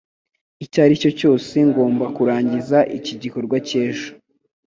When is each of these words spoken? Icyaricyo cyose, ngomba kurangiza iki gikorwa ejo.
Icyaricyo 0.65 1.09
cyose, 1.19 1.53
ngomba 1.69 2.05
kurangiza 2.15 2.77
iki 2.97 3.13
gikorwa 3.21 3.57
ejo. 3.85 4.09